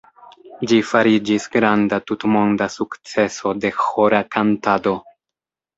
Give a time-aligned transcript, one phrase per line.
[0.71, 5.01] Ĝi fariĝis granda tutmonda sukceso de ĥora kantado.